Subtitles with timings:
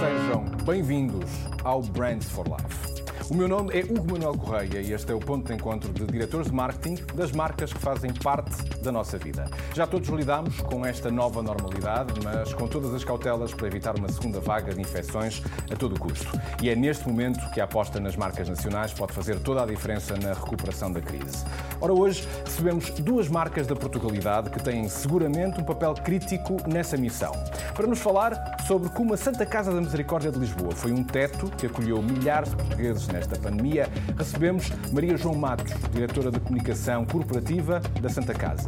[0.00, 1.30] Sejam bem-vindos
[1.62, 2.96] ao Brands for Life.
[3.30, 6.06] O meu nome é Hugo Manuel Correia e este é o ponto de encontro de
[6.06, 9.48] diretores de marketing das marcas que fazem parte da nossa vida.
[9.74, 14.08] Já todos lidamos com esta nova normalidade, mas com todas as cautelas para evitar uma
[14.08, 16.38] segunda vaga de infecções a todo custo.
[16.62, 20.16] E é neste momento que a aposta nas marcas nacionais pode fazer toda a diferença
[20.16, 21.44] na recuperação da crise.
[21.80, 27.32] Ora, hoje recebemos duas marcas da Portugalidade que têm seguramente um papel crítico nessa missão.
[27.74, 31.50] Para nos falar sobre como a Santa Casa da Misericórdia de Lisboa foi um teto
[31.50, 37.80] que acolheu milhares de portugueses nesta pandemia, recebemos Maria João Matos, diretora de comunicação corporativa
[38.00, 38.65] da Santa Casa.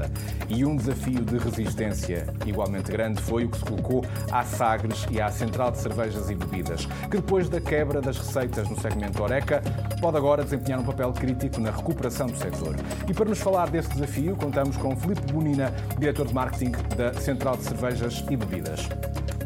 [0.48, 5.20] E um desafio de resistência igualmente grande foi o que se colocou à Sagres e
[5.20, 9.62] à Central de Cervejas e Bebidas, que depois da quebra das receitas no segmento Oreca,
[10.00, 12.76] pode agora desempenhar um papel crítico na recuperação do setor.
[13.08, 17.56] E para nos falar desse desafio, contamos com Filipe Bonina, diretor de marketing da Central
[17.56, 18.88] de Cervejas e Bebidas.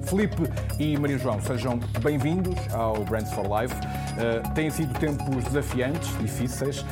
[0.04, 0.42] Felipe
[0.78, 3.74] e Maria João, sejam bem-vindos ao Brands for Life.
[4.22, 6.86] Uh, têm sido tempos desafiantes, difíceis, uh,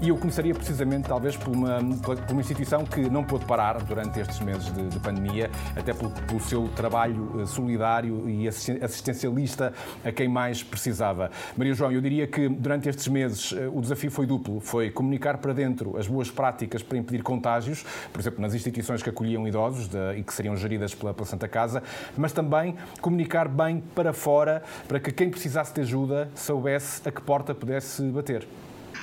[0.00, 4.20] e eu começaria precisamente, talvez, por uma, por uma instituição que não pôde parar durante
[4.20, 9.72] estes meses de, de pandemia, até pelo, pelo, seu trabalho uh, solidário e assistencialista
[10.04, 11.28] a quem mais precisava.
[11.56, 15.52] Maria João, eu diria que durante estes meses o desafio foi duplo: foi comunicar para
[15.52, 20.18] dentro as boas práticas para impedir contágios, por exemplo, nas instituições que acolhiam idosos de,
[20.18, 21.82] e que seriam geridas pela, pela Santa Casa,
[22.16, 27.20] mas também comunicar bem para fora, para que quem precisasse de ajuda soubesse a que
[27.22, 28.46] porta pudesse bater.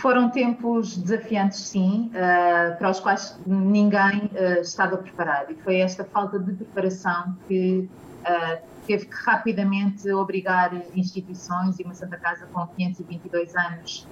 [0.02, 5.52] Foram tempos desafiantes, sim, uh, para os quais ninguém uh, estava preparado.
[5.52, 7.88] E foi esta falta de preparação que
[8.22, 14.08] uh, teve que rapidamente obrigar instituições e uma Santa Casa com 522 anos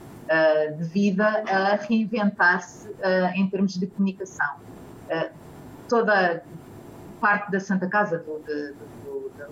[0.77, 2.89] de vida a reinventar-se
[3.35, 4.55] em termos de comunicação.
[5.89, 6.41] toda
[7.19, 8.73] parte da Santa Casa, do, de,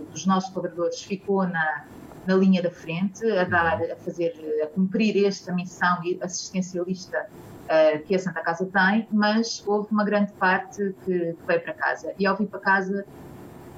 [0.09, 1.83] dos nossos colaboradores ficou na,
[2.29, 8.13] na linha da frente, a dar, a fazer, a cumprir esta missão assistencialista uh, que
[8.13, 12.13] a Santa Casa tem, mas houve uma grande parte que, que veio para casa.
[12.19, 13.03] E ao vir para casa,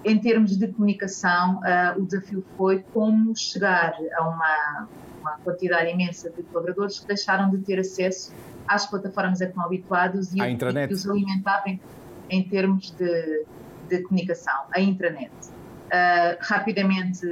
[0.03, 4.87] em termos de comunicação, uh, o desafio foi como chegar a uma,
[5.21, 8.33] uma quantidade imensa de colaboradores que deixaram de ter acesso
[8.67, 11.79] às plataformas a que estão habituados e, e que os alimentavam
[12.29, 13.45] em termos de,
[13.87, 15.31] de comunicação, a intranet.
[15.91, 17.27] Uh, rapidamente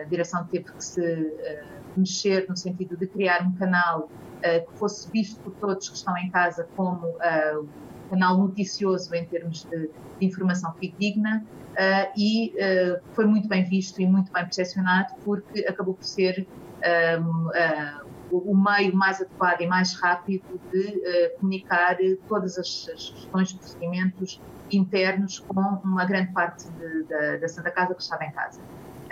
[0.00, 1.64] a direção teve que se uh,
[1.96, 6.18] mexer no sentido de criar um canal uh, que fosse visto por todos que estão
[6.18, 11.44] em casa como um canal noticioso em termos de, de informação fidedigna
[12.18, 12.52] e
[13.12, 16.44] foi muito bem visto e muito bem percepcionado porque acabou por ser
[18.30, 21.96] o meio mais adequado e mais rápido de comunicar
[22.28, 28.02] todas as, as questões, procedimentos internos com uma grande parte de, da Santa Casa que
[28.02, 28.60] estava em casa.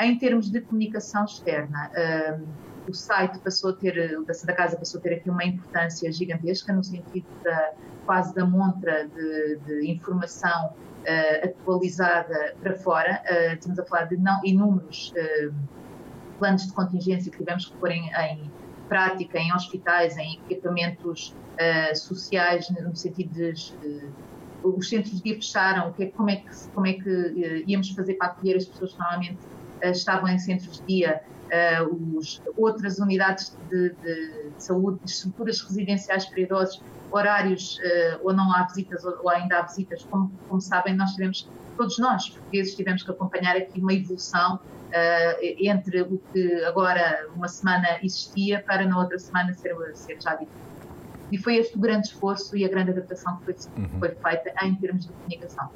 [0.01, 1.91] Em termos de comunicação externa,
[2.39, 6.11] um, o site passou a ter, da Santa Casa passou a ter aqui uma importância
[6.11, 7.73] gigantesca no sentido da
[8.07, 13.23] quase da montra de, de informação uh, atualizada para fora.
[13.31, 15.55] Uh, estamos a falar de não, inúmeros uh,
[16.39, 18.51] planos de contingência que tivemos que pôr em, em
[18.89, 21.35] prática em hospitais, em equipamentos
[21.95, 23.53] sociais, no sentido de
[24.63, 28.15] os centros de dia fecharam, que, como, é que, como é que uh, íamos fazer
[28.15, 29.39] para acolher as pessoas que normalmente
[29.85, 31.23] uh, estavam em centros de dia,
[31.83, 37.81] uh, os, outras unidades de, de, de, saúde, de estruturas residenciais para idosos, horários
[38.23, 41.49] ou não há visitas ou, ou ainda há visitas, como, como, sabem, nós tivemos,
[41.79, 44.61] todos nós, portugueses, tivemos que acompanhar aqui uma evolução
[45.43, 50.68] entre o que agora uma semana existia para na outra semana ser, ser já diferente.
[51.31, 53.89] E foi este o grande esforço e a grande adaptação que foi, uhum.
[53.99, 55.69] foi feita em termos de comunicação.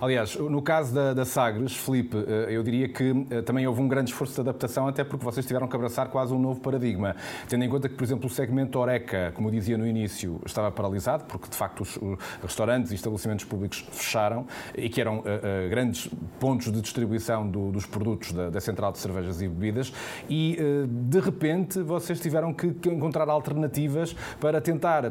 [0.00, 3.88] Aliás, no caso da, da Sagres, Felipe, eh, eu diria que eh, também houve um
[3.88, 7.16] grande esforço de adaptação, até porque vocês tiveram que abraçar quase um novo paradigma.
[7.48, 10.70] Tendo em conta que, por exemplo, o segmento Oreca, como eu dizia no início, estava
[10.70, 11.98] paralisado, porque de facto os
[12.42, 16.08] restaurantes e estabelecimentos públicos fecharam e que eram uh, uh, grandes
[16.38, 19.92] pontos de distribuição do, dos produtos da, da, Central de Cervejas e Bebidas,
[20.28, 25.10] e uh, de repente vocês tiveram que, que encontrar alternativas para tentar a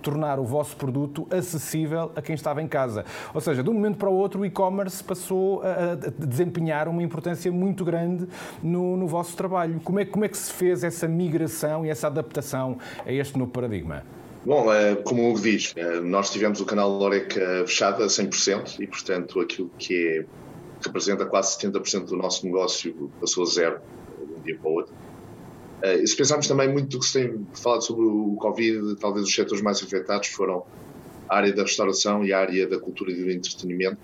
[0.00, 3.04] tornar o vosso produto acessível a quem estava em casa.
[3.34, 5.94] Ou seja, de um momento para o outro, o e-commerce passou a,
[6.24, 8.26] desempenhar uma importância muito grande
[8.62, 9.78] no, no vosso trabalho.
[9.84, 13.50] Como é, como é que se fez essa migração e essa adaptação a este novo
[13.50, 14.02] paradigma?
[14.44, 18.78] Bom, é, como o Hugo diz, é, nós tivemos o canal Oreca fechado a 100%
[18.78, 20.26] e, portanto, aquilo que é,
[20.84, 23.80] representa quase 70% do nosso negócio passou a zero
[24.18, 24.94] de um dia para o outro.
[25.84, 29.34] Uh, se pensarmos também muito do que se tem falado sobre o Covid, talvez os
[29.34, 30.64] setores mais afetados foram
[31.28, 33.98] a área da restauração e a área da cultura e do entretenimento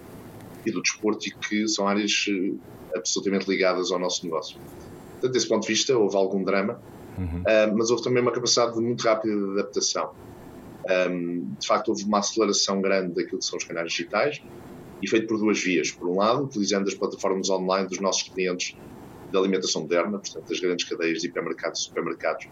[0.67, 2.59] e do desporto e que são áreas uh,
[2.94, 4.59] absolutamente ligadas ao nosso negócio.
[5.12, 6.81] Portanto, desse ponto de vista, houve algum drama,
[7.17, 7.41] uhum.
[7.41, 10.11] uh, mas houve também uma capacidade muito rápida de adaptação.
[11.11, 14.43] Um, de facto, houve uma aceleração grande daquilo que são os canais digitais
[15.03, 15.91] e feito por duas vias.
[15.91, 18.77] Por um lado, utilizando as plataformas online dos nossos clientes
[19.31, 22.49] de alimentação moderna, portanto, das grandes cadeias de hipermercados e supermercados,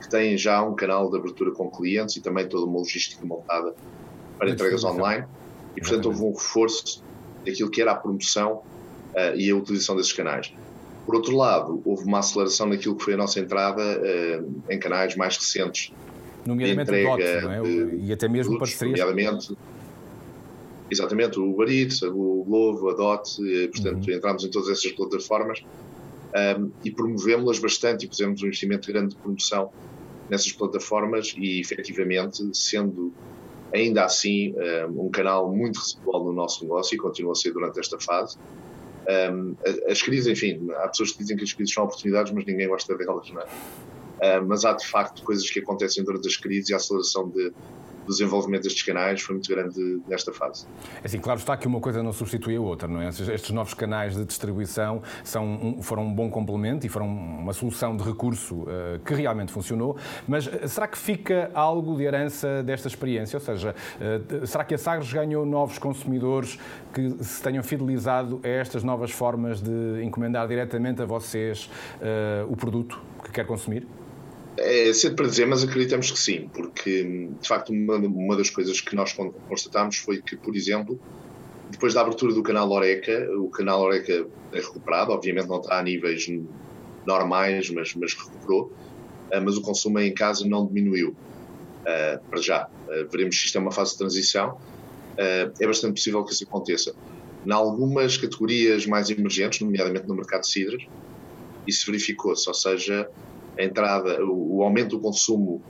[0.00, 3.74] que têm já um canal de abertura com clientes e também toda uma logística montada
[4.38, 5.26] para entregas online.
[5.76, 7.02] E, portanto, houve um reforço
[7.44, 8.62] daquilo que era a promoção
[9.14, 10.52] uh, e a utilização desses canais.
[11.06, 15.16] Por outro lado, houve uma aceleração naquilo que foi a nossa entrada uh, em canais
[15.16, 15.92] mais recentes.
[16.44, 17.60] Nomeadamente o DOT, não é?
[17.96, 18.98] e até mesmo parcerias.
[18.98, 19.56] Nomeadamente,
[20.90, 24.14] exatamente, o Eats, o Glovo, a DOT, eh, portanto, uhum.
[24.14, 25.62] entramos em todas essas plataformas
[26.36, 29.70] um, e promovemos-las bastante e pusemos um investimento grande de promoção
[30.28, 33.12] nessas plataformas e, efetivamente, sendo
[33.72, 34.54] ainda assim
[34.90, 38.36] um, canal muito residual no nosso negócio e continua a ser durante esta fase.
[39.88, 42.96] As crises, enfim, há pessoas que dizem que as crises são oportunidades, mas ninguém gosta
[42.96, 44.40] delas, não é?
[44.40, 47.52] Mas há de facto coisas que acontecem durante as crises e a aceleração de,
[48.08, 50.66] desenvolvimento destes canais foi muito grande nesta fase.
[51.02, 53.08] É assim, claro está que uma coisa não substitui a outra, não é?
[53.08, 58.02] Estes novos canais de distribuição são foram um bom complemento e foram uma solução de
[58.02, 59.96] recurso uh, que realmente funcionou,
[60.26, 63.36] mas uh, será que fica algo de herança desta experiência?
[63.36, 66.58] Ou seja, uh, será que a Sagres ganhou novos consumidores
[66.92, 71.70] que se tenham fidelizado a estas novas formas de encomendar diretamente a vocês
[72.48, 73.86] o produto que quer consumir?
[74.60, 77.04] É cedo para dizer, mas acreditamos que sim, porque
[77.40, 79.12] de facto uma, uma das coisas que nós
[79.48, 80.98] constatámos foi que, por exemplo,
[81.70, 85.82] depois da abertura do canal Oreca, o canal Oreca é recuperado, obviamente não está a
[85.82, 86.26] níveis
[87.06, 88.72] normais, mas, mas recuperou,
[89.32, 92.68] ah, mas o consumo em casa não diminuiu, uh, para já.
[92.86, 94.58] Uh, veremos se isto é uma fase de transição.
[95.20, 96.94] É bastante possível que isso aconteça.
[97.44, 100.80] Em algumas categorias mais emergentes, nomeadamente no mercado de cidras,
[101.66, 103.10] isso verificou-se, ou seja,
[103.58, 105.62] a entrada, o, o aumento do consumo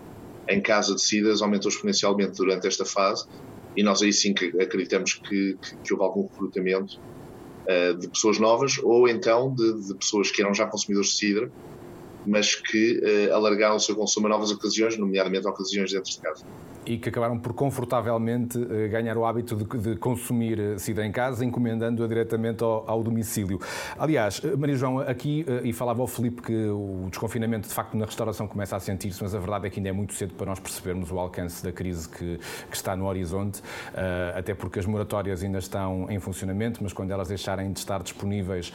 [0.49, 3.27] em casa de cidras aumentou exponencialmente durante esta fase
[3.77, 8.79] e nós aí sim acreditamos que, que, que houve algum recrutamento uh, de pessoas novas
[8.83, 11.53] ou então de, de, pessoas que eram já consumidores de cidra,
[12.27, 13.01] mas que
[13.31, 16.45] uh, alargaram o seu consumo a novas ocasiões, nomeadamente ocasiões dentro de casa
[16.89, 21.13] e que acabaram por confortavelmente eh, ganhar o hábito de, de consumir eh, sida em
[21.13, 23.61] casa, encomendando-a diretamente ao, ao, domicílio.
[23.99, 28.07] Aliás, eh, Maria João, aqui, e falava ao Filipe que o desconfinamento de facto na
[28.07, 30.59] restauração começa a sentir-se, mas a verdade é que ainda é muito cedo para nós
[30.59, 32.39] percebermos o alcance da crise que,
[32.71, 33.63] que está no horizonte,
[34.35, 38.73] até porque as moratórias ainda estão em funcionamento, mas quando elas deixarem de estar disponíveis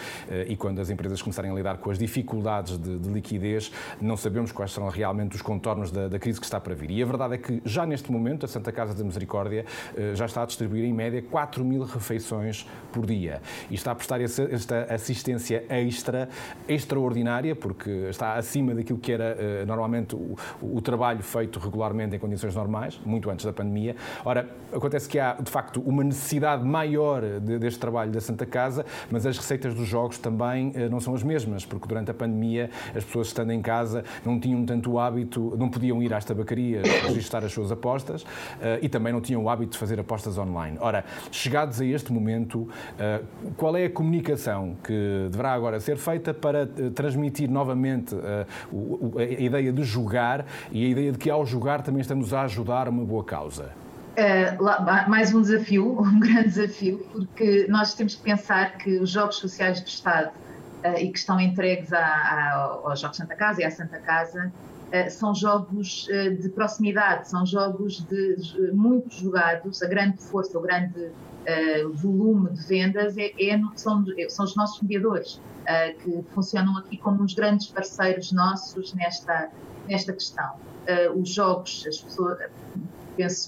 [0.47, 4.51] e quando as empresas começarem a lidar com as dificuldades de, de liquidez, não sabemos
[4.51, 6.91] quais serão realmente os contornos da, da crise que está para vir.
[6.91, 9.65] E a verdade é que já neste neste momento, a Santa Casa da Misericórdia
[9.95, 13.41] eh, já está a distribuir, em média, 4 mil refeições por dia.
[13.69, 16.27] E está a prestar esta assistência extra,
[16.67, 20.15] extraordinária, porque está acima daquilo que era eh, normalmente
[20.61, 23.95] o, trabalho feito regularmente em condições normais, muito antes da pandemia.
[24.25, 29.25] Ora, acontece que há, de facto, uma necessidade maior deste trabalho da Santa Casa, mas
[29.25, 33.05] as receitas dos jogos também eh, não são as mesmas, porque durante a pandemia as
[33.05, 37.53] pessoas estando em casa não tinham tanto hábito, não podiam ir às tabacarias registrar as
[37.53, 38.25] suas apostas
[38.61, 40.77] eh, e também não tinham o hábito de fazer apostas online.
[40.79, 43.21] Ora, chegados a este momento, eh,
[43.57, 49.73] qual é a comunicação que deverá agora ser feita para eh, transmitir novamente a ideia
[49.73, 53.23] de jogar e a ideia de que ao jogar também estamos a ajudar uma boa
[53.23, 53.71] causa?
[54.13, 59.37] Uh, mais um desafio, um grande desafio, porque nós temos que pensar que os jogos
[59.37, 60.31] sociais do Estado
[60.85, 64.51] uh, e que estão entregues a, a, aos Jogos Santa Casa e à Santa Casa
[65.09, 70.99] são jogos eh, de proximidade, são jogos de, muito jogados, a grande força, o grande
[71.05, 75.41] uh, volume de vendas é, é, são, são os nossos mediadores,
[76.03, 79.49] que funcionam aqui como uns grandes parceiros nossos nesta,
[79.87, 80.55] nesta questão.
[81.15, 82.37] Os jogos, as pessoas,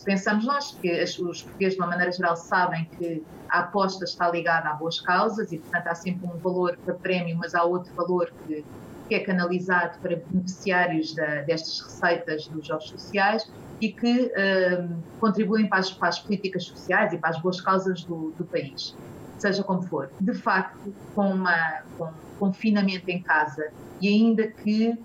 [0.06, 4.70] pensamos nós que os portugueses, de uma maneira geral, sabem que a aposta está ligada
[4.70, 8.32] a boas causas e, portanto, há sempre um valor para prémio, mas há outro valor
[8.48, 8.64] que
[9.08, 13.50] que é canalizado para beneficiários da, destas receitas dos jogos sociais
[13.82, 18.04] e que um, contribuem para as, para as, políticas sociais e para as boas causas
[18.04, 18.96] do, do país,
[19.38, 20.10] seja como for.
[20.20, 22.10] De facto, com, uma, com
[22.40, 23.72] confinamento em casa
[24.02, 24.98] e ainda que,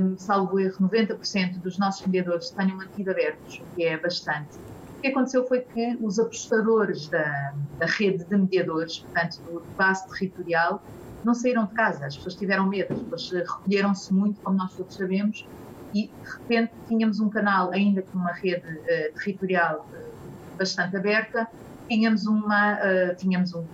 [0.00, 4.56] um, salvo erro, 90% dos nossos mediadores tenham mantido abertos, o que é bastante,
[5.00, 10.06] o que aconteceu foi que os apostadores da, da rede de mediadores, portanto, do base
[10.08, 10.82] territorial,
[11.24, 14.94] não saíram de casa, as pessoas tiveram medo, as pessoas recolheram-se muito, como nós todos
[14.96, 15.46] sabemos,
[15.94, 21.48] e de repente tínhamos um canal, ainda com uma rede uh, territorial uh, bastante aberta,
[21.88, 23.64] tínhamos, uma, uh, tínhamos um,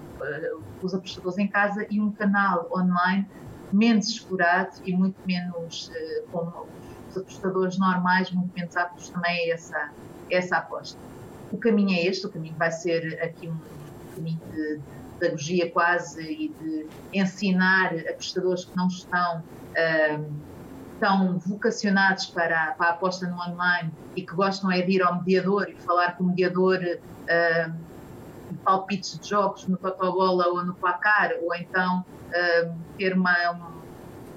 [0.82, 3.28] os apostadores em casa e um canal online
[3.72, 5.90] menos explorado e muito menos,
[6.30, 6.66] como
[7.10, 9.90] os apostadores normais, muito menos aptos também a essa,
[10.30, 10.98] essa aposta.
[11.52, 13.56] O caminho é este, o caminho vai ser aqui um
[14.14, 14.80] caminho de,
[15.18, 20.32] pedagogia quase e de ensinar apostadores que não estão uh,
[21.00, 25.16] tão vocacionados para, para, a aposta no online e que gostam é de ir ao
[25.18, 27.72] mediador e falar com o mediador uh,
[28.64, 33.76] palpites de jogos no Totobola ou no placar, ou então uh, ter uma, uma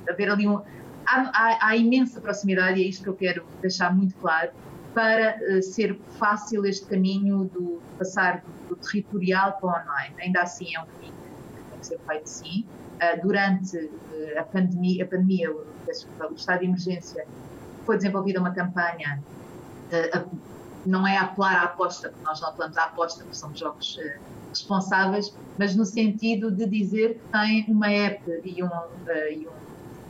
[0.10, 0.58] haver ali um,
[1.06, 4.52] há, há, há, imensa proximidade e é isto que eu quero deixar muito claro
[4.94, 10.16] para uh, ser fácil este caminho do passar do, territorial para o online.
[10.22, 12.66] Ainda assim é um caminho que tem que ser feito sim.
[12.96, 15.66] Uh, durante uh, a pandemia, a pandemia o,
[16.36, 17.26] estado de emergência,
[17.86, 19.24] foi desenvolvida uma campanha,
[20.86, 24.00] não é apelar à aposta, porque nós não apelamos à aposta, porque são jogos
[24.50, 28.70] responsáveis, mas no sentido de dizer que tem uma app e um,
[29.32, 29.52] e um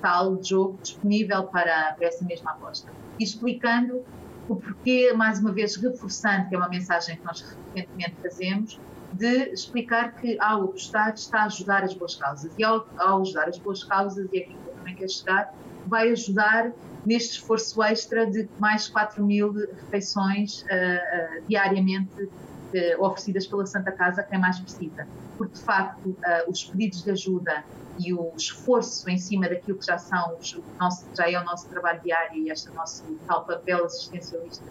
[0.01, 2.91] tal jogo disponível para, para essa mesma aposta.
[3.17, 4.03] E explicando
[4.49, 8.79] o porquê, mais uma vez reforçando, que é uma mensagem que nós frequentemente fazemos,
[9.13, 12.51] de explicar que ao apostar está a ajudar as boas causas.
[12.57, 15.53] E ao, ao ajudar as boas causas, e é aqui que eu também quero chegar,
[15.87, 16.71] vai ajudar
[17.05, 23.91] neste esforço extra de mais 4 mil refeições uh, uh, diariamente uh, oferecidas pela Santa
[23.91, 25.07] Casa a quem mais precisa.
[25.37, 26.15] Porque, de facto,
[26.47, 27.63] os pedidos de ajuda
[27.99, 31.67] e o esforço em cima daquilo que já são os, nosso, já é o nosso
[31.67, 34.63] trabalho diário e este nosso tal papel assistencialista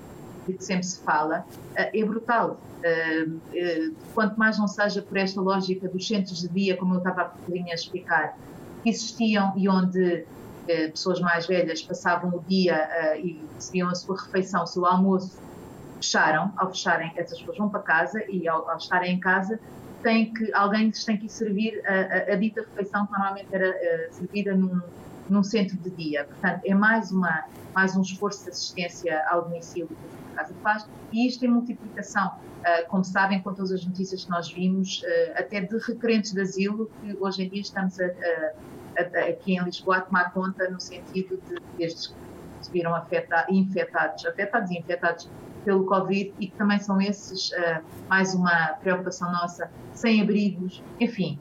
[0.49, 1.45] de que sempre se fala,
[1.75, 2.59] eh, é brutal.
[2.83, 6.99] Eh, eh, quanto mais não seja por esta lógica dos centros de dia, como eu
[6.99, 8.37] estava pouquinho a explicar,
[8.83, 10.25] que existiam e onde
[10.93, 15.39] pessoas mais velhas passavam o dia e recebiam a sua refeição, o seu almoço,
[15.97, 16.53] fecharam.
[16.59, 19.59] Ao fecharem, essas pessoas vão para casa e ao, ao estarem em casa
[20.03, 23.71] tem que, alguém lhes tem que servir a, a, a dita refeição que normalmente era
[23.71, 24.81] uh, servida num,
[25.29, 26.25] num centro de dia.
[26.25, 29.95] Portanto, é mais, uma, mais um esforço de assistência ao domicílio que
[30.35, 34.31] a Casa faz e isto em multiplicação, uh, como sabem, com todas as notícias que
[34.31, 38.05] nós vimos, uh, até de requerentes de asilo, que hoje em dia estamos a,
[39.29, 42.15] aqui em Lisboa a tomar conta no sentido de estes que
[42.61, 45.29] se viram afeta, infectados, afetados e infectados
[45.69, 51.39] pelo Covid e que também são esses, uh, mais uma preocupação nossa, sem abrigos, enfim.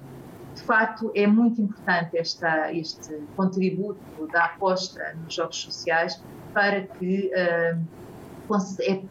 [0.53, 6.21] De facto, é muito importante esta, este contributo da aposta nos jogos sociais
[6.53, 8.57] para que uh,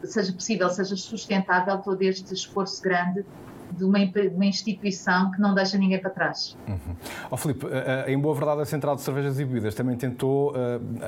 [0.03, 3.25] seja possível, seja sustentável todo este esforço grande
[3.71, 3.99] de uma,
[4.33, 6.57] uma, instituição que não deixa ninguém para trás.
[6.67, 6.77] Uhum.
[7.29, 10.51] Oh, Filipe, eh, eh, em boa verdade, a Central de Cervejas e Bebidas também tentou
[10.51, 10.55] uh,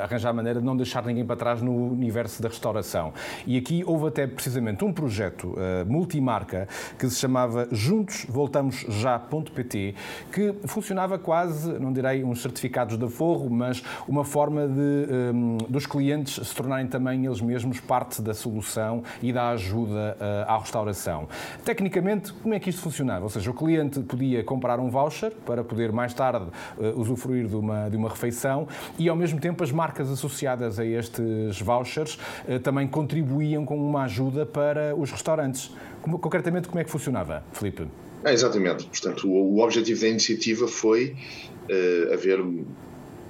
[0.02, 3.14] arranjar maneira de não deixar ninguém para trás no universo da restauração.
[3.46, 9.96] E aqui houve até precisamente um projeto uh, multimarca que se chamava Juntos Voltamos Já.pt,
[10.32, 15.86] que funcionava quase, não direi uns certificados de aforro, mas uma forma de um, dos
[15.86, 21.28] clientes se tornarem também eles mesmos parte da solução e da ajuda uh, à restauração.
[21.64, 23.26] Tecnicamente, como é que isto funcionava?
[23.26, 26.48] Ou seja, o cliente podia comprar um voucher para poder mais tarde
[26.80, 30.84] uh, usufruir de uma, de uma refeição e, ao mesmo tempo, as marcas associadas a
[30.84, 35.70] estes vouchers uh, também contribuíam com uma ajuda para os restaurantes.
[36.02, 37.88] Como, concretamente, como é que funcionava, Felipe?
[38.24, 38.86] É, exatamente.
[38.86, 41.16] Portanto, o, o, objetivo da iniciativa foi
[41.70, 42.40] uh, haver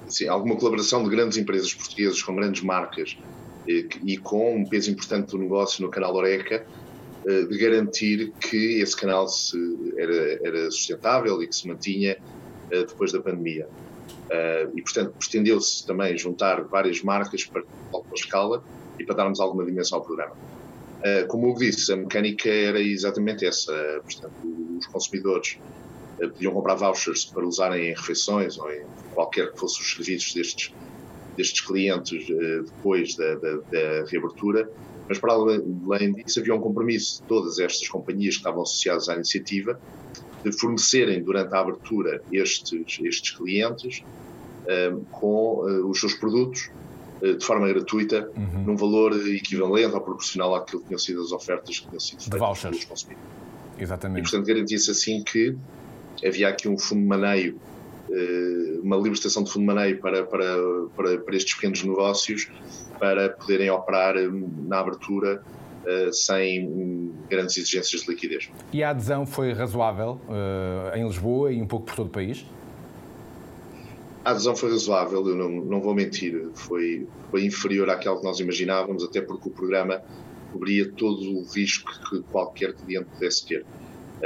[0.08, 3.18] assim, alguma colaboração de grandes empresas portuguesas com grandes marcas
[3.68, 6.66] e com um peso importante do negócio no canal Oreca
[7.26, 9.28] de garantir que esse canal
[9.98, 12.18] era, era, sustentável e que se mantinha
[12.72, 13.68] eh, depois da pandemia.
[14.30, 18.64] Eh, e, portanto, pretendeu-se também juntar várias marcas para alguma escala
[18.98, 20.36] e para darmos alguma dimensão ao programa.
[21.30, 23.72] Como eu disse, a mecânica era exatamente essa.
[24.04, 24.34] Portanto,
[24.78, 25.58] os consumidores
[26.18, 28.84] podiam comprar vouchers para usarem em refeições ou em
[29.14, 30.74] qualquer que fossem os serviços destes,
[31.38, 34.70] destes clientes depois da, da, da reabertura
[35.10, 39.16] mas, para além disso, havia um compromisso de todas estas companhias que estavam associadas à
[39.16, 39.80] iniciativa
[40.44, 44.04] de fornecerem durante a abertura estes, estes clientes
[44.66, 46.70] uh, com uh, os seus produtos
[47.24, 48.64] uh, de forma gratuita, uhum.
[48.66, 52.62] num valor equivalente ou proporcional àquilo que tinham sido as ofertas que tinham sido feitas
[52.62, 53.30] pelos consumidores.
[53.80, 54.20] Exatamente.
[54.20, 55.58] E, portanto, garantia-se assim que
[56.24, 57.60] havia aqui um fundo de maneio,
[58.84, 60.46] uma libertação de fundo de maneio para, para,
[60.96, 62.50] para, para estes pequenos negócios
[63.00, 65.42] para poderem operar hum, na abertura
[65.80, 68.50] Uh, sem um, grandes exigências de liquidez.
[68.74, 70.20] E a adesão foi razoável
[70.94, 72.46] em Lisboa e um pouco por todo o país?
[74.24, 78.40] A adesão foi razoável, eu não, não vou mentir, foi, foi inferior àquela que nós
[78.40, 80.02] imaginávamos, até porque o programa
[80.52, 83.66] cobria todo o risco que qualquer cliente pudesse ter.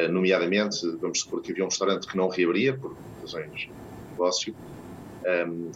[0.09, 3.71] Nomeadamente, vamos supor que havia um restaurante que não reabria por razões de
[4.11, 4.55] negócio,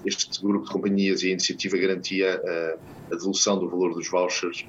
[0.05, 2.41] este grupo de companhias e a iniciativa garantia
[3.11, 4.65] a devolução do valor dos vouchers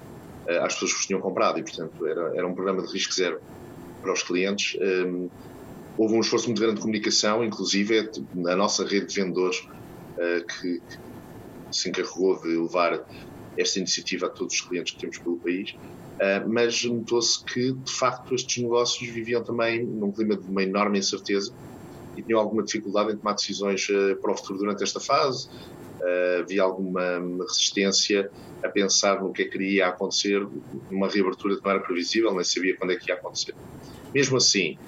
[0.61, 3.41] às pessoas que os tinham comprado e, portanto, era, era um programa de risco zero
[4.03, 4.79] para os clientes.
[5.97, 8.11] Houve um esforço muito grande de comunicação, inclusive
[8.47, 9.67] a nossa rede de vendedores
[10.61, 10.83] que
[11.73, 13.05] se encarregou de levar
[13.59, 15.75] esta iniciativa a todos os clientes que temos pelo país,
[16.47, 21.53] mas notou-se que, de facto, estes negócios viviam também num clima de uma enorme incerteza
[22.17, 23.87] e tinham alguma dificuldade em tomar decisões
[24.21, 25.49] para o futuro durante esta fase.
[26.41, 28.31] havia alguma resistência
[28.63, 30.47] a pensar no que é que iria acontecer
[30.91, 33.55] numa reabertura que não era previsível, nem sabia quando é que ia acontecer.
[34.15, 34.79] Mesmo assim,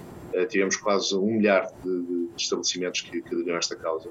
[0.49, 4.09] tivemos quase um milhar de, estabelecimentos que, que aderiram a esta causa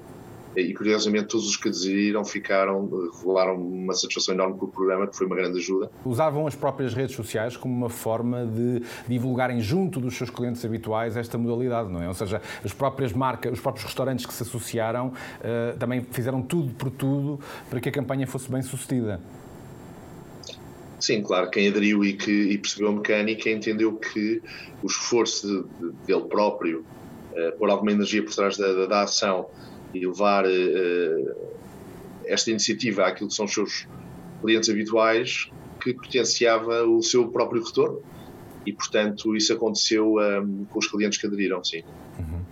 [0.56, 2.88] e curiosamente todos os que aderiram ficaram,
[3.18, 5.90] revelaram uma satisfação enorme com o programa, que foi uma grande ajuda.
[6.04, 11.16] Usavam as próprias redes sociais como uma forma de divulgarem junto dos seus clientes habituais
[11.16, 12.08] esta modalidade, não é?
[12.08, 16.74] Ou seja, as próprias marcas, os próprios restaurantes que se associaram uh, também fizeram tudo
[16.74, 17.38] por tudo
[17.68, 19.20] para que a campanha fosse bem sucedida.
[20.98, 24.42] Sim, claro, quem aderiu e, que, e percebeu a mecânica entendeu que
[24.82, 26.84] o esforço de, de, dele próprio,
[27.32, 29.46] uh, pôr alguma energia por trás da, da, da ação,
[29.92, 31.36] e levar uh,
[32.26, 33.88] esta iniciativa àquilo que são os seus
[34.40, 35.50] clientes habituais,
[35.82, 38.02] que potenciava o seu próprio retorno.
[38.64, 41.82] E, portanto, isso aconteceu um, ehm, com os clientes que aderiram, sim.
[42.18, 42.44] Uhum.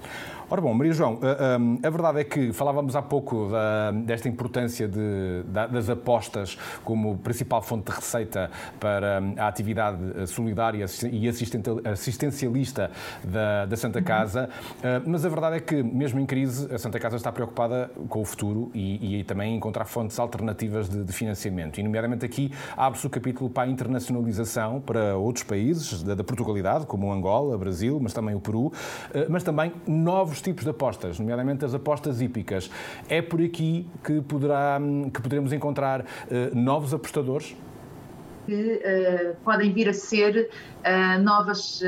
[0.51, 4.89] Ora bom, Maria João, a, a, verdade é que falávamos há pouco da, desta importância
[4.89, 8.51] de, das apostas como principal fonte de receita
[8.81, 12.91] para a atividade solidária e assistencialista
[13.23, 14.49] da, da Santa Casa,
[15.05, 18.25] mas a verdade é que, mesmo em crise, a Santa Casa está preocupada com o
[18.25, 21.79] futuro e, e também encontrar fontes alternativas de, de financiamento.
[21.79, 26.87] E, nomeadamente, aqui abre-se o capítulo para a internacionalização para outros países da, da Portugalidade,
[26.87, 28.73] como Angola, Brasil, mas também o Peru,
[29.29, 32.71] mas também novos novos tipos de apostas, nomeadamente as apostas hípicas.
[33.09, 34.81] É por aqui que, poderá,
[35.13, 36.07] que poderemos encontrar uh,
[36.55, 37.57] novos apostadores?
[38.47, 38.81] Que
[39.35, 41.83] uh, podem vir a ser uh, novas,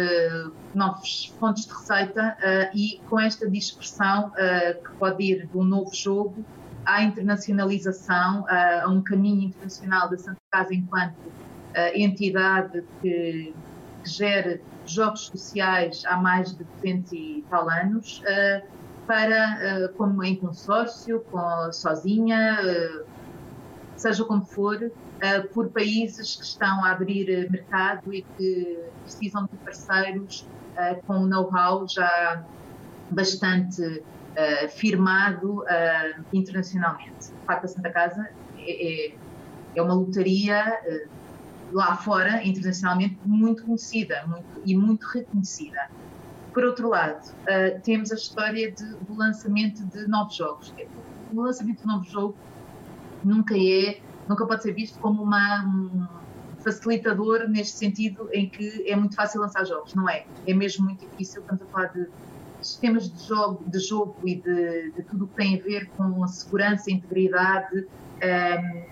[0.75, 2.37] novos fontes de receita
[2.75, 6.45] e com esta dispersão que pode ir de um novo jogo
[6.85, 11.15] à internacionalização, a um caminho internacional da Santa Casa enquanto
[11.95, 13.55] entidade que,
[14.03, 14.11] que
[14.93, 18.67] jogos sociais há mais de 200 e tal anos, uh,
[19.07, 21.25] para, uh, como em consórcio,
[21.73, 23.05] sozinha, uh,
[23.97, 24.91] seja como for,
[25.53, 30.49] por países que estão a abrir mercado e que precisam de parceiros
[31.07, 32.43] com know-how já
[33.11, 34.03] bastante
[34.71, 35.63] firmado
[36.33, 37.29] internacionalmente.
[37.29, 39.15] De facto, a Santa Casa é, é,
[39.75, 40.81] é uma lotaria
[41.73, 45.89] lá fora, internacionalmente, muito conhecida muito, e muito reconhecida.
[46.53, 50.75] Por outro lado, uh, temos a história de, do lançamento de novos jogos.
[51.33, 52.37] O lançamento de um novo jogo
[53.23, 56.07] nunca é, nunca pode ser visto como uma, um
[56.61, 60.25] facilitador neste sentido em que é muito fácil lançar jogos, não é?
[60.47, 62.07] É mesmo muito difícil, estamos a falar de
[62.61, 66.23] sistemas de jogo, de jogo e de, de tudo o que tem a ver com
[66.23, 67.87] a segurança, a integridade, um,
[68.21, 68.85] ehm,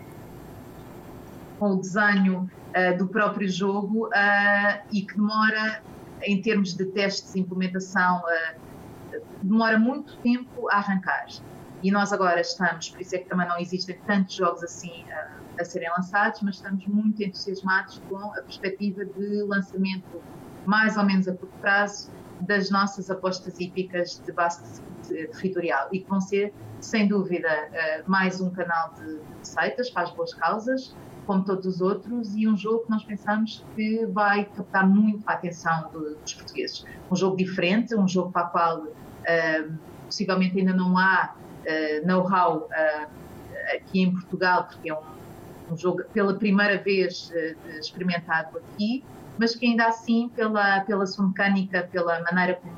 [1.58, 2.48] com o desenho
[2.96, 5.82] do próprio jogo uh, e que demora,
[6.22, 11.26] em termos de testes e implementação, uh, demora muito tempo a arrancar.
[11.82, 15.04] E nós agora estamos, por isso é que também não existem tantos jogos assim
[15.58, 20.20] a serem lançados, mas estamos muito entusiasmados com a perspectiva de lançamento
[20.66, 26.08] mais ou menos a curto prazo das nossas apostas hípicas de base territorial e que
[26.08, 27.48] vão ser, sem dúvida,
[28.06, 30.94] mais um canal de receitas para as boas causas,
[31.28, 35.34] como todos os outros, e um jogo que nós pensamos que vai captar muito a
[35.34, 36.86] atenção dos portugueses.
[37.10, 42.66] Um jogo diferente, um jogo para o qual uh, possivelmente ainda não há uh, know-how
[42.70, 45.02] uh, aqui em Portugal, porque é um,
[45.70, 47.30] um jogo pela primeira vez
[47.78, 49.04] experimentado aqui,
[49.38, 52.74] mas que ainda assim, pela, pela sua mecânica, pela maneira como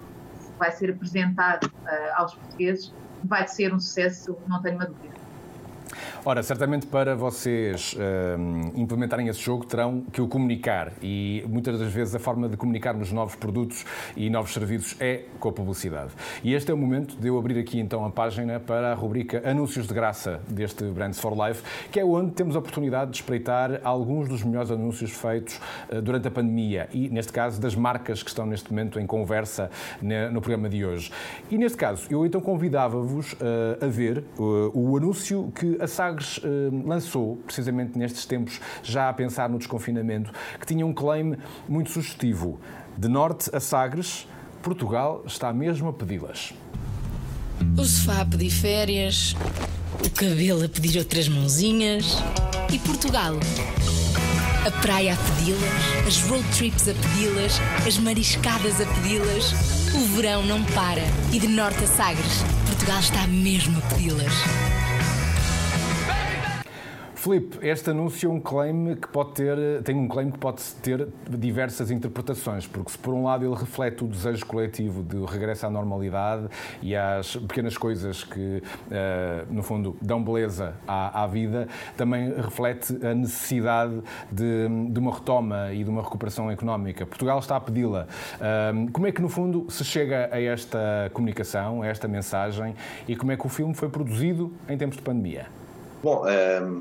[0.59, 1.71] vai ser apresentado
[2.17, 5.20] aos portugueses, vai ser um sucesso, não tenho uma dúvida.
[6.25, 11.93] Ora, certamente para vocês uh, implementarem esse jogo terão que o comunicar e muitas das
[11.93, 13.85] vezes a forma de comunicarmos novos produtos
[14.17, 16.11] e novos serviços é com a publicidade.
[16.45, 19.43] E este é o momento de eu abrir aqui então a página para a rubrica
[19.49, 23.81] Anúncios de Graça deste Brands for Life, que é onde temos a oportunidade de espreitar
[23.83, 25.59] alguns dos melhores anúncios feitos
[25.91, 29.71] uh, durante a pandemia e, neste caso, das marcas que estão neste momento em conversa
[30.33, 31.11] no programa de hoje.
[31.51, 33.37] E neste caso, eu então convidava-vos uh,
[33.81, 39.49] a ver o anúncio que a Sagres uh, lançou, precisamente nestes tempos, já a pensar
[39.49, 41.37] no desconfinamento, que tinha um claim
[41.69, 42.59] muito sugestivo.
[42.97, 44.27] De norte a Sagres,
[44.63, 46.55] Portugal está mesmo a pedi-las.
[47.77, 49.35] O sofá a pedir férias,
[50.05, 52.17] o cabelo a pedir outras mãozinhas
[52.73, 53.35] e Portugal.
[54.67, 59.53] A praia a pedi-las, as road trips a pedi-las, as mariscadas a pedi-las.
[59.95, 64.33] O verão não para e de norte a Sagres, Portugal está mesmo a pedi-las.
[67.21, 71.07] Filipe, este anúncio é um claim que pode ter, tem um claim que pode ter
[71.29, 75.71] diversas interpretações, porque se por um lado ele reflete o desejo coletivo de regresso à
[75.71, 76.49] normalidade
[76.81, 82.99] e às pequenas coisas que, eh, no fundo, dão beleza à, à vida, também reflete
[83.05, 84.01] a necessidade
[84.33, 87.05] de, de, uma retoma e de uma recuperação económica.
[87.05, 88.07] Portugal está a pedi-la.
[88.95, 92.75] Como é que, no fundo, se chega a esta comunicação, a esta mensagem
[93.07, 95.49] e como é que o filme foi produzido em tempos de pandemia?
[96.03, 96.81] Bom, um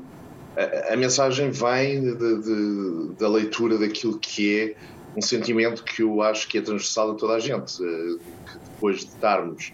[0.56, 4.74] a, a mensagem vem de, de, da leitura daquilo que é
[5.16, 9.00] um sentimento que eu acho que é transversal a toda a gente, eh, que depois
[9.00, 9.72] de estarmos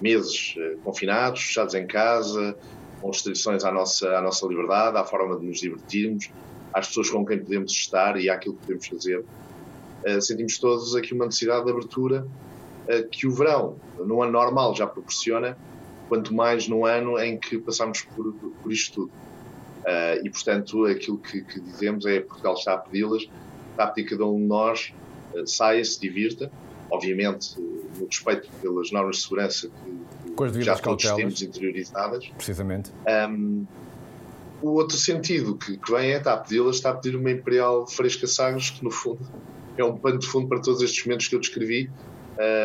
[0.00, 2.56] meses eh, confinados, fechados em casa,
[3.00, 6.30] com restrições à nossa, à nossa liberdade, à forma de nos divertirmos,
[6.72, 9.24] às pessoas com quem podemos estar e àquilo que podemos fazer,
[10.04, 12.26] eh, sentimos todos aqui uma necessidade de abertura
[13.10, 15.58] que o verão, no ano normal, já proporciona,
[16.08, 19.12] quanto mais no ano em que passamos por, por isto tudo.
[19.86, 23.22] Uh, e, portanto, aquilo que, que, dizemos é Portugal está a pedi-las,
[23.70, 24.92] está a pedir que cada um de nós
[25.32, 26.50] uh, saia, se divirta,
[26.90, 27.54] obviamente
[27.96, 31.16] no respeito pelas normas de segurança que, que já todos cautelas.
[31.16, 32.28] temos interiorizadas.
[32.36, 32.90] Precisamente.
[33.30, 33.64] Um,
[34.60, 37.86] o outro sentido que, que vem é está a pedi-las, está a pedir uma Imperial
[37.86, 39.20] Fresca Sagres, que no fundo
[39.76, 41.90] é um pano de fundo para todos estes momentos que eu descrevi,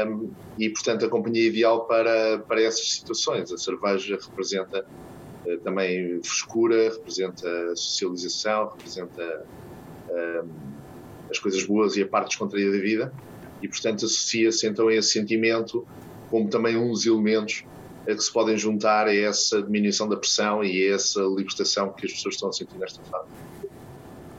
[0.07, 3.51] um, e portanto a companhia ideal para, para essas situações.
[3.51, 4.86] A cerveja representa
[5.63, 9.45] também frescura, representa socialização, representa
[10.10, 10.49] um,
[11.30, 13.13] as coisas boas e a parte descontraída da vida
[13.62, 15.88] e, portanto, associa-se então a esse sentimento
[16.30, 17.63] como também um dos elementos
[18.06, 22.13] que se podem juntar a essa diminuição da pressão e a essa libertação que as
[22.13, 23.30] pessoas estão a sentir nesta fase.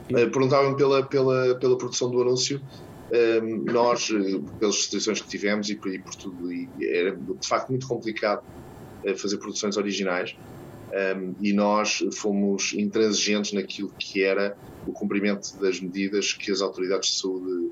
[0.09, 2.61] Eh, perguntavam pela, pela, pela produção do anúncio.
[3.73, 7.69] Nós, eh, pelas restrições que tivemos e por, e por tudo, e era de facto
[7.69, 8.43] muito complicado
[9.17, 10.37] fazer produções originais
[10.93, 17.11] um, e nós fomos intransigentes naquilo que era o cumprimento das medidas que as autoridades
[17.11, 17.71] de saúde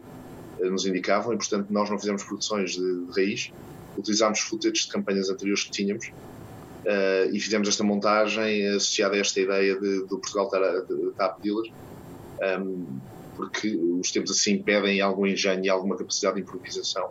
[0.59, 3.53] uh, nos indicavam e, portanto, nós não fizemos produções de, de raiz,
[3.97, 9.39] utilizámos footage de campanhas anteriores que tínhamos uh, e fizemos esta montagem associada a esta
[9.39, 11.69] ideia de, de Portugal estar a, a pedi-las,
[12.59, 12.87] um,
[13.37, 17.11] porque os tempos assim pedem algum engenho e alguma capacidade de improvisação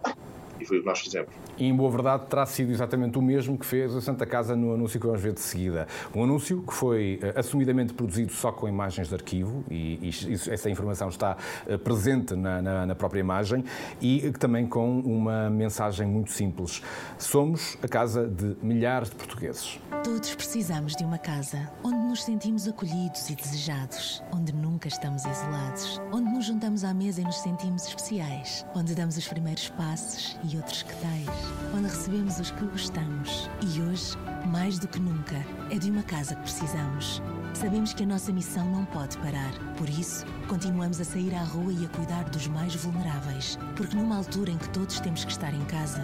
[0.59, 1.29] e foi o que nós fizemos.
[1.57, 4.73] E, em boa verdade, terá sido exatamente o mesmo que fez a Santa Casa no
[4.73, 5.87] anúncio que vamos ver de seguida.
[6.13, 10.51] Um anúncio que foi uh, assumidamente produzido só com imagens de arquivo, e, e isso,
[10.51, 13.63] essa informação está uh, presente na, na, na, própria imagem,
[14.01, 16.81] e também com uma mensagem muito simples.
[17.17, 19.79] Somos a casa de milhares de portugueses.
[20.03, 26.01] Todos precisamos de uma casa onde nos sentimos acolhidos e desejados, onde nunca estamos isolados,
[26.11, 30.48] onde nos juntamos à mesa e nos sentimos especiais, onde damos os primeiros passos e
[30.57, 31.29] outros que tais,
[31.75, 33.49] onde recebemos os que gostamos.
[33.61, 35.35] E hoje, mais do que nunca,
[35.69, 37.21] é de uma casa que precisamos.
[37.53, 41.73] Sabemos que a nossa missão não pode parar, por isso, continuamos a sair à rua
[41.73, 45.53] e a cuidar dos mais vulneráveis, porque numa altura em que todos temos que estar
[45.53, 46.01] em casa,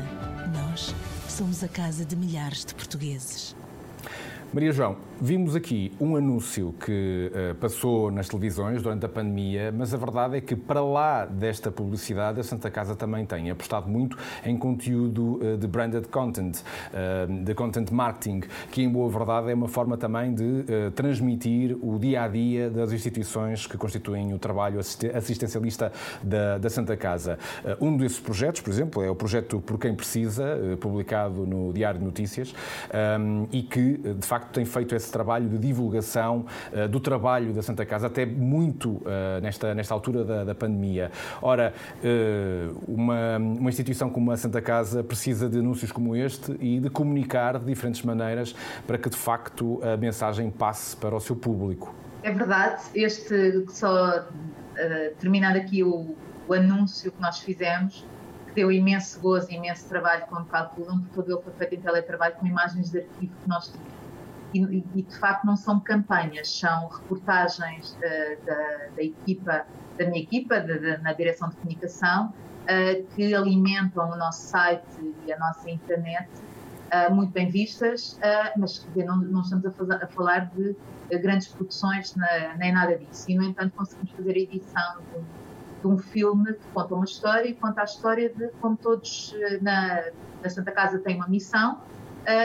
[0.54, 0.94] nós
[1.30, 3.56] somos a casa de milhares de portugueses.
[4.54, 9.94] Maria João, vimos aqui um anúncio que uh, passou nas televisões durante a pandemia, mas
[9.94, 14.18] a verdade é que, para lá desta publicidade, a Santa Casa também tem apostado muito
[14.46, 19.54] em conteúdo uh, de branded content, uh, de content marketing, que, em boa verdade, é
[19.54, 20.46] uma forma também de
[20.96, 26.96] transmitir o dia a dia das instituições que constituem o trabalho assistencialista da, da Santa
[26.96, 27.38] Casa.
[27.80, 32.06] um desses projetos, por exemplo, é o projeto Por Quem Precisa, publicado no Diário de
[32.06, 32.54] Notícias,
[33.20, 37.54] um, e que, de facto, facto tem feito esse trabalho de divulgação uh, do trabalho
[37.54, 41.10] da Santa Casa, até muito uh, nesta, nesta altura da, da pandemia.
[41.42, 46.82] Ora, uh, uma, uma instituição como a Santa Casa precisa de anúncios como este e
[46.82, 48.54] de comunicar de diferentes maneiras
[48.86, 51.96] para que de facto a mensagem passe para o seu público.
[52.22, 54.26] É verdade, este só
[55.20, 56.14] terminar aqui o,
[56.48, 58.06] o anúncio que nós fizemos
[58.54, 62.90] deu imenso gozo imenso trabalho, como calculam, porque ele foi feito em teletrabalho com imagens
[62.90, 63.72] de arquivo que nós
[64.54, 69.66] e, e, de facto não são campanhas, são reportagens uh, da, da, equipa,
[69.98, 72.28] da minha equipa, de, de, na direção de comunicação,
[72.64, 76.30] uh, que alimentam o nosso site e a nossa internet
[76.94, 78.20] uh, muito bem vistas,
[78.58, 80.76] mas não, não, estamos a, fazer, a falar de
[81.20, 83.30] grandes produções na, nem nada disso.
[83.30, 85.24] E, no entanto, conseguimos fazer a edição de um,
[85.82, 90.06] de um, filme que conta uma história e conta a história de como todos na,
[90.42, 91.82] na Santa Casa têm uma missão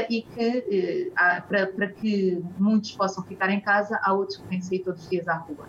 [0.09, 4.59] e que, há, para, para, que muitos possam ficar em casa, há outros que têm
[4.59, 5.69] que sair todos os dias à rua.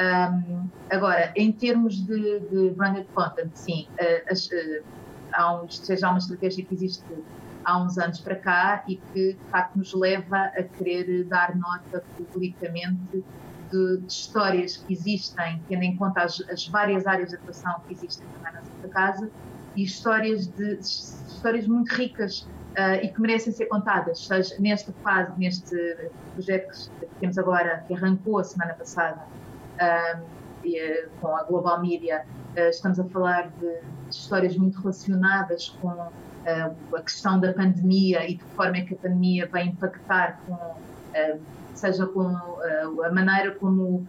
[0.00, 3.86] Um, agora, em termos de, de branded content, sim,
[4.30, 4.48] as,
[5.32, 7.04] há um, seja uma estratégia que existe
[7.64, 12.02] há uns anos para cá e que, de facto, nos leva a querer dar nota
[12.32, 13.24] publicamente
[13.70, 17.94] de, de histórias que existem, tendo em conta as, as, várias áreas de atuação que
[17.94, 19.30] existem também na Santa Casa,
[19.76, 25.32] e histórias, de, histórias muito ricas uh, e que merecem ser contadas, seja nesta fase,
[25.38, 25.96] neste
[26.34, 29.20] projeto que temos agora, que arrancou a semana passada,
[29.76, 30.22] uh,
[30.64, 32.24] e, uh, com a Global Media,
[32.56, 33.80] estamos a falar de, de
[34.10, 38.96] histórias muito relacionadas com a questão da pandemia e de que forma é que a
[38.96, 40.74] pandemia vai impactar com
[41.74, 44.04] seja com a maneira como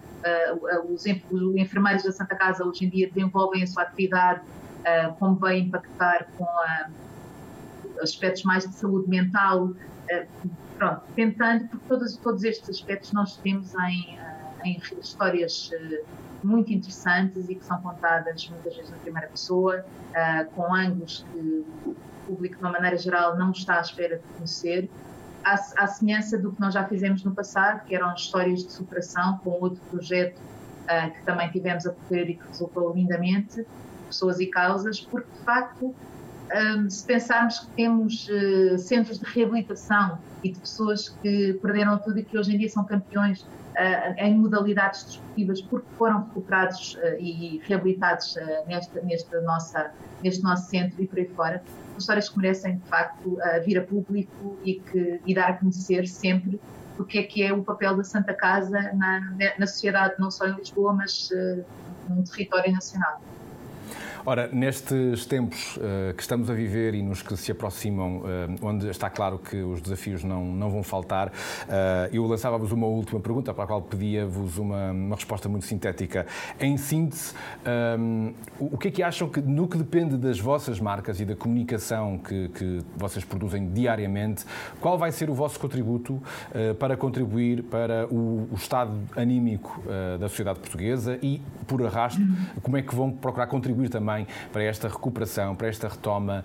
[0.90, 4.42] os enfermeiros da Santa Casa hoje em dia desenvolvem a sua atividade,
[5.20, 6.48] como vai impactar com
[8.02, 9.72] aspectos mais de saúde mental,
[10.78, 14.20] pronto, tentando, porque todos, todos estes aspectos nós temos em,
[14.64, 15.72] em histórias
[16.44, 19.86] muito interessantes e que são contadas muitas vezes na primeira pessoa,
[20.56, 21.66] com ângulos que
[22.26, 24.90] público, de uma maneira geral, não está à espera de conhecer,
[25.44, 29.52] à, semelhança do que nós já fizemos no passado, que eram histórias de superação, com
[29.52, 33.66] outro projeto uh, que também tivemos a correr e que resultou lindamente,
[34.08, 35.96] pessoas e causas, porque de facto,
[36.90, 42.24] se pensarmos que temos uh, centros de reabilitação e de pessoas que perderam tudo e
[42.24, 47.62] que hoje em dia são campeões uh, em modalidades desportivas porque foram recuperados uh, e
[47.66, 48.36] reabilitados
[48.68, 51.64] nesta, nesta nossa, neste nosso centro e por aí fora,
[51.98, 56.60] histórias que merecem, de facto, vir a público e, que, e dar a conhecer sempre
[56.98, 59.22] o que é que é o papel da Santa Casa na,
[59.58, 61.30] na sociedade, não só em Lisboa, mas
[62.10, 63.22] no território nacional.
[64.24, 68.24] Ora, nestes tempos uh, que estamos a viver e nos que se aproximam, uh,
[68.62, 71.32] onde está claro que os desafios não, não vão faltar, uh,
[72.14, 76.28] eu lançava-vos uma última pergunta para a qual pedia-vos uma, uma, resposta muito sintética.
[76.60, 77.34] Em síntese,
[78.00, 81.36] um, o que é que acham que, no que depende das vossas marcas e da
[81.36, 84.46] comunicação que, que vocês produzem diariamente,
[84.80, 86.22] qual vai ser o vosso contributo
[86.80, 89.82] para contribuir para o, o estado anímico
[90.20, 92.22] da sociedade portuguesa e, por arrasto,
[92.62, 96.44] como é que vão procurar contribuir também também para esta recuperação, para esta retoma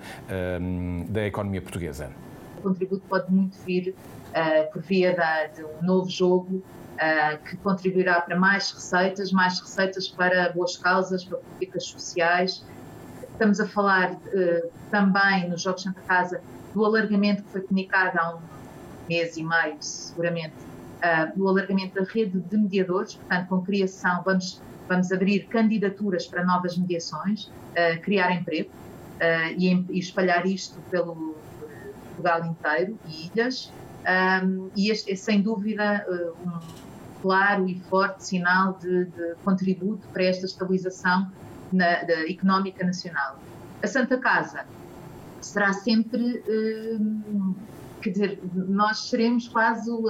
[0.61, 2.11] um, da economia portuguesa?
[2.59, 3.94] O contributo pode muito vir
[4.31, 9.61] uh, por via da, de um novo jogo uh, que contribuirá para mais receitas, mais
[9.61, 12.64] receitas para boas causas, para políticas sociais.
[13.33, 16.40] Estamos a falar uh, também nos Jogos Santa Casa
[16.72, 18.40] do alargamento que foi comunicado há um
[19.09, 20.55] mês e meio, seguramente,
[21.37, 26.77] do alargamento da rede de mediadores, portanto, com criação, vamos Vamos abrir candidaturas para novas
[26.77, 31.37] mediações, uh, criar emprego uh, e, e, espalhar isto pelo
[32.07, 33.72] Portugal inteiro e ilhas.
[34.44, 36.61] Um, e este é, sem dúvida, uh, um
[37.20, 41.33] claro e forte sinal de, de contributo para esta estabilização
[41.72, 43.40] na, económica nacional.
[43.83, 44.64] A Santa Casa
[45.40, 46.42] será sempre,
[48.01, 50.05] quer dizer, nós seremos quase o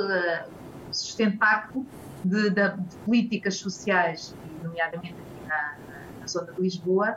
[0.93, 1.87] sustentáculo
[2.25, 4.35] de, de, de políticas sociais
[4.67, 5.77] nomeadamente aqui na,
[6.21, 7.17] na zona de Lisboa,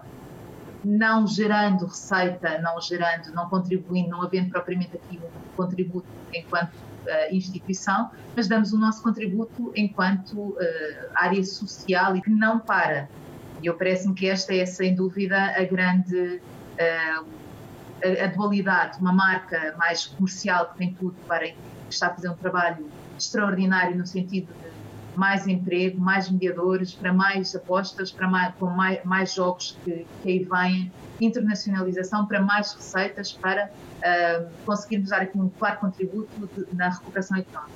[0.83, 7.35] não gerando receita, não gerando, não contribuindo, não havendo propriamente aqui um contributo enquanto uh,
[7.35, 10.57] instituição, mas damos o nosso contributo enquanto uh,
[11.15, 13.09] área social e que não para.
[13.61, 16.41] E eu parece-me que esta é, sem dúvida, a grande
[16.79, 17.25] uh,
[18.01, 21.49] a, a, dualidade, uma marca mais comercial que tem tudo para
[21.89, 24.68] está a fazer um trabalho extraordinário no sentido de
[25.19, 30.29] mais emprego, mais mediadores, para mais apostas, para mais, com mais, mais jogos que, que
[30.29, 36.73] aí vêm, internacionalização, para mais receitas, para uh, conseguirmos dar aqui um claro contributo de,
[36.73, 37.73] na recuperação económica.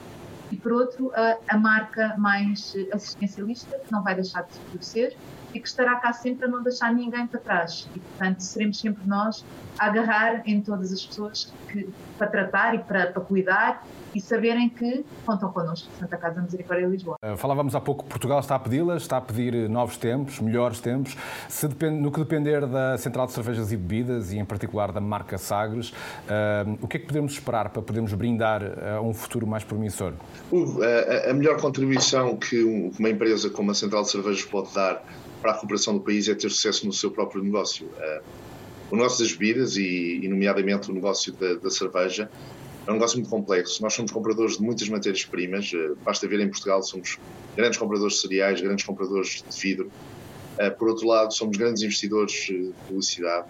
[0.51, 5.17] E, por outro, a, a marca mais assistencialista, que não vai deixar de florescer
[5.53, 7.87] e que estará cá sempre a não deixar ninguém para trás.
[7.95, 9.45] E, portanto, seremos sempre nós
[9.77, 14.69] a agarrar em todas as pessoas que, para tratar e para, para cuidar e saberem
[14.69, 17.17] que contam connosco, Santa Casa Misericórdia de Lisboa.
[17.23, 20.79] Uh, falávamos há pouco que Portugal está a pedi-las, está a pedir novos tempos, melhores
[20.79, 21.17] tempos.
[21.49, 25.01] Se depende, no que depender da Central de Cervejas e Bebidas e, em particular, da
[25.01, 28.61] marca Sagres, uh, o que é que podemos esperar para podermos brindar
[28.95, 30.13] a um futuro mais promissor?
[30.51, 35.03] Uh, a, a, melhor contribuição que uma empresa como a Central de Cervejas pode dar
[35.43, 37.85] para a recuperação do país é ter sucesso no seu próprio negócio.
[37.85, 38.23] Uh,
[38.91, 42.29] O negócio das bebidas, e, nomeadamente o negócio da, da, cerveja,
[42.85, 43.81] é um negócio muito complexo.
[43.81, 45.71] Nós somos compradores de muitas matérias-primas.
[45.73, 47.17] Eh, basta ver em Portugal, somos
[47.55, 49.91] grandes compradores de cereais, grandes compradores de vidro.
[50.59, 53.47] Eh, por outro lado, somos grandes investidores de publicidade.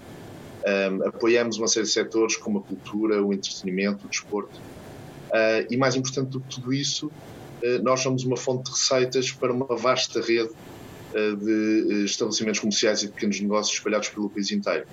[0.65, 4.61] Um, apoiamos uma série de setores como a cultura, o entretenimento, o desporto.
[5.69, 7.11] E mais importante do que tudo isso,
[7.81, 10.51] nós somos uma fonte de receitas para uma vasta rede
[11.13, 14.85] de estabelecimentos comerciais e pequenos negócios espalhados pelo país inteiro.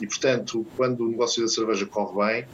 [0.00, 2.48] E, portanto, quando o negócio da cerveja corre bem,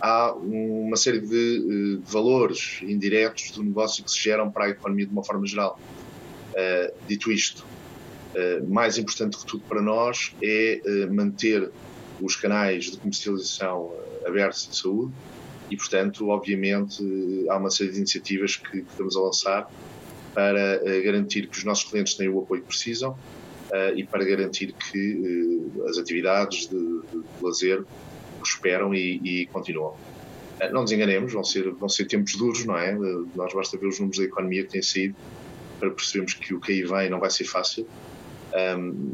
[0.00, 5.12] há uma série de valores indiretos do negócio que se geram para a economia de
[5.12, 5.78] uma forma geral.
[7.06, 7.64] dito isto,
[8.36, 11.70] eh, mais importante que tudo para nós é manter
[12.20, 15.14] os canais de comercialização eh, abertos de saúde
[15.70, 17.02] e, portanto, obviamente,
[17.48, 19.70] há uma série de iniciativas que, que estamos a lançar
[20.36, 23.18] para garantir que os nossos clientes têm o apoio que precisam
[23.94, 27.82] e para garantir que as atividades de, de, de lazer
[28.38, 29.96] prosperam e, e continuam.
[30.70, 32.92] Não nos enganemos, vão ser, vão ser tempos duros, não é?
[33.34, 35.16] Nós basta ver os números da economia que têm saído
[35.80, 37.86] para percebermos que o que aí vem não vai ser fácil,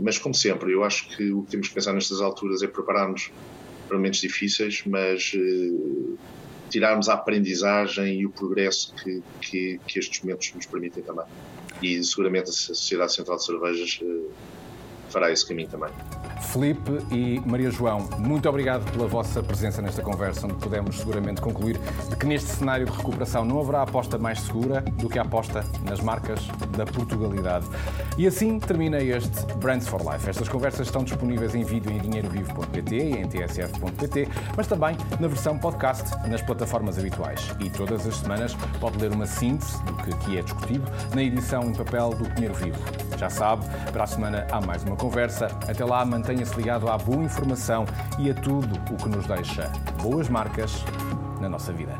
[0.00, 3.30] mas, como sempre, eu acho que o que temos que pensar nestas alturas é preparar-nos
[3.86, 5.32] para momentos difíceis, mas
[6.72, 11.26] tirarmos a aprendizagem e o progresso que, que, que, estes momentos nos permitem também.
[11.82, 14.30] E seguramente a Sociedade Central de Cervejas uh,
[15.12, 15.90] fará esse caminho também.
[16.42, 21.78] Felipe e Maria João, muito obrigado pela vossa presença nesta conversa, onde podemos seguramente concluir
[22.10, 25.64] de que neste cenário de recuperação não haverá aposta mais segura do que a aposta
[25.84, 26.40] nas marcas
[26.76, 27.66] da Portugalidade.
[28.18, 30.28] E assim termina este Brands for Life.
[30.28, 35.56] Estas conversas estão disponíveis em vídeo em dinheirovivo.pt e em tsf.pt, mas também na versão
[35.56, 37.54] podcast nas plataformas habituais.
[37.60, 41.62] E todas as semanas pode ler uma síntese do que aqui é discutido na edição
[41.64, 42.78] em papel do Dinheiro Vivo.
[43.16, 45.46] Já sabe, para a semana há mais uma conversa.
[45.68, 47.84] Até lá, mantenha-se ligado à boa informação
[48.20, 49.68] e a tudo o que nos deixa
[50.00, 50.84] boas marcas
[51.40, 51.98] na nossa vida.